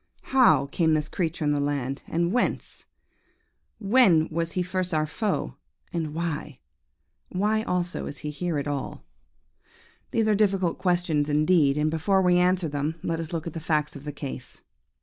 How 0.33 0.65
came 0.65 0.95
this 0.95 1.07
creature 1.07 1.45
in 1.45 1.51
the 1.51 1.59
land, 1.59 2.01
and 2.07 2.31
whence? 2.33 2.85
when 3.77 4.27
was 4.31 4.53
he 4.53 4.63
first 4.63 4.95
our 4.95 5.05
foe, 5.05 5.57
and 5.93 6.15
why? 6.15 6.57
Why 7.29 7.61
also 7.61 8.07
is 8.07 8.17
he 8.17 8.31
here 8.31 8.57
at 8.57 8.67
all? 8.67 9.05
"These 10.09 10.27
are 10.27 10.33
difficult 10.33 10.79
questions 10.79 11.29
indeed, 11.29 11.77
and 11.77 11.91
before 11.91 12.23
we 12.23 12.37
answer 12.39 12.67
them, 12.67 12.95
let 13.03 13.19
us 13.19 13.31
look 13.31 13.45
at 13.45 13.53
the 13.53 13.59
facts 13.59 13.95
of 13.95 14.03
the 14.03 14.11
case. 14.11 14.63